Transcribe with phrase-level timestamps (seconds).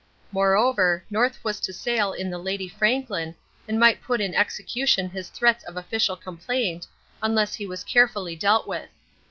[0.31, 3.35] Moreover, North was to sail in the Lady Franklin,
[3.67, 6.87] and might put in execution his threats of official complaint,
[7.21, 8.89] unless he was carefully dealt with.